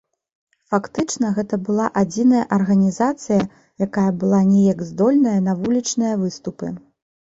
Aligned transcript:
Фактычна 0.71 1.29
гэта 1.35 1.59
была 1.67 1.85
адзіная 2.01 2.43
арганізацыя, 2.59 3.41
якая 3.89 4.09
была 4.27 4.43
неяк 4.53 4.85
здольная 4.93 5.39
на 5.49 5.53
вулічныя 5.65 6.23
выступы. 6.29 6.77